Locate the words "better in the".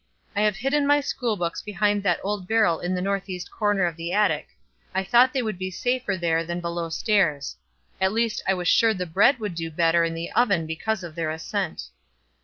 9.69-10.31